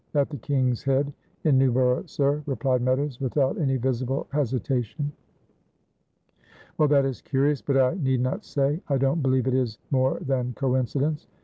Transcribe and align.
"At 0.15 0.31
the 0.31 0.37
'King's 0.37 0.81
Head' 0.81 1.13
in 1.43 1.59
Newborough, 1.59 2.07
sir," 2.09 2.41
replied 2.47 2.81
Meadows, 2.81 3.21
without 3.21 3.59
any 3.59 3.77
visible 3.77 4.25
hesitation. 4.31 5.11
"Well, 6.79 6.87
that 6.87 7.05
is 7.05 7.21
curious, 7.21 7.61
but 7.61 7.77
I 7.77 7.93
need 7.93 8.19
not 8.21 8.43
say 8.43 8.81
I 8.89 8.97
don't 8.97 9.21
believe 9.21 9.45
it 9.45 9.53
is 9.53 9.77
more 9.91 10.17
than 10.21 10.53
coincidence. 10.53 11.27